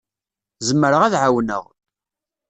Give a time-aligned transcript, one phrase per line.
[0.67, 1.63] Zemreɣ ad d-ɛawneɣ.